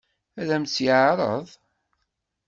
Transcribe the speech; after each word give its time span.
Ad 0.41 0.49
m-tt-yeɛṛeḍ? 0.57 1.47